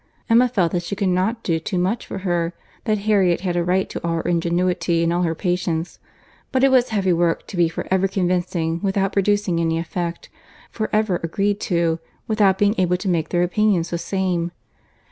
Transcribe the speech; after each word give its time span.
Emma 0.31 0.49
felt 0.49 0.71
that 0.71 0.81
she 0.81 0.95
could 0.95 1.09
not 1.09 1.43
do 1.43 1.59
too 1.59 1.77
much 1.77 2.07
for 2.07 2.17
her, 2.25 2.53
that 2.85 2.97
Harriet 3.05 3.41
had 3.41 3.55
a 3.55 3.63
right 3.63 3.87
to 3.87 4.03
all 4.03 4.15
her 4.15 4.21
ingenuity 4.21 5.03
and 5.03 5.13
all 5.13 5.21
her 5.21 5.35
patience; 5.35 5.99
but 6.51 6.63
it 6.63 6.71
was 6.71 6.89
heavy 6.89 7.13
work 7.13 7.45
to 7.45 7.55
be 7.55 7.69
for 7.69 7.87
ever 7.91 8.07
convincing 8.07 8.79
without 8.81 9.13
producing 9.13 9.59
any 9.61 9.77
effect, 9.77 10.27
for 10.71 10.89
ever 10.91 11.19
agreed 11.21 11.59
to, 11.59 11.99
without 12.27 12.57
being 12.57 12.73
able 12.79 12.97
to 12.97 13.07
make 13.07 13.29
their 13.29 13.43
opinions 13.43 13.91
the 13.91 13.99
same. 13.99 14.49